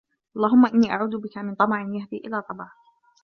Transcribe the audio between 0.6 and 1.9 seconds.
إنِّي أَعُوذُ بِك مِنْ طَمَعٍ